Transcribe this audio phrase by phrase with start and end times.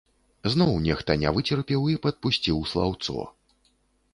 [0.53, 3.29] Зноў нехта не выцерпеў і падпусціў слаўцо.